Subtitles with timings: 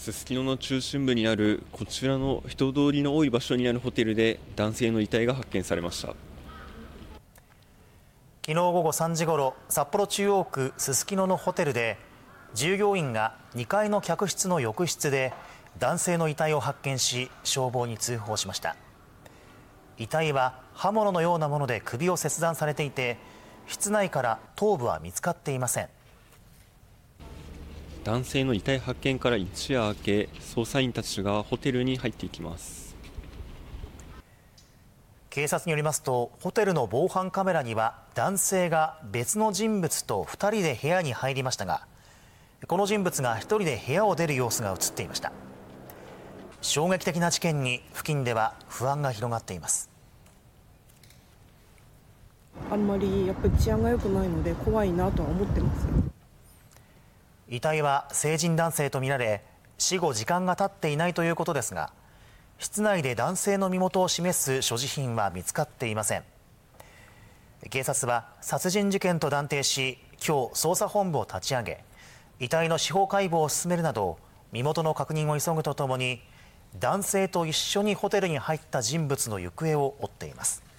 [0.00, 6.08] すすきのの中心部にあるこちらの人通りの多い場所にあるホテルで男性の遺体が発見されました。
[6.08, 6.18] 昨
[8.46, 11.98] 日午後3時ごろ札幌中央区すすきののホテルで
[12.54, 15.34] 従業員が2階の客室の浴室で
[15.78, 18.76] 男性の遺体を発見し消防に通報しました。
[19.98, 23.18] 遺体は刃物のようなもので首を切断されていて
[23.66, 25.90] 室内から頭部は見つかっていません。
[28.02, 32.96] 男性の遺体発見から一夜明け捜査員たちがホテルに入っていきます。
[35.28, 41.86] 警察によりますとホテルの防犯カメラには男性が別の人物と2人で部屋に入りましたが
[42.66, 45.32] この人物が1人で部屋を出る様子が映っていました。
[46.62, 49.90] 衝撃的な事件に付近では不安が広がっています。
[52.70, 56.19] あんまりやっぱり治安が良くないので怖いなとは思ってます
[57.50, 59.42] 遺体は成人男性とみられ
[59.76, 61.92] 死後時間が経っていないということですが
[62.58, 66.24] 室内で男性の身元を示す所持品は見つかっていません。
[67.70, 71.84] 警察は殺人事件と断定し今日捜査本部を立ち上げ
[72.38, 74.18] 遺体の司法解剖を進めるなど
[74.52, 76.22] 身元の確認を急ぐとともに
[76.78, 80.69] 男性と一緒にホテルに入った人物の行方を追っています。